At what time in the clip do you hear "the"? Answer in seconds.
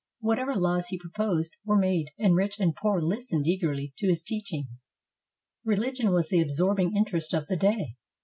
6.29-6.41, 7.47-7.55